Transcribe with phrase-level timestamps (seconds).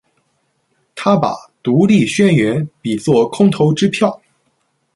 [0.95, 1.29] 他把
[1.61, 4.19] 《独立宣言》比作空头支票。